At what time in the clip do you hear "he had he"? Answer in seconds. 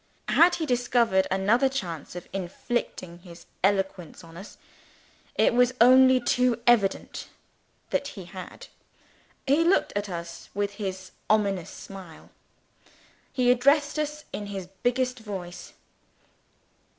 8.17-9.63